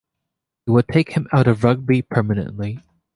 [0.65, 2.81] It would take him out of rugby permanently.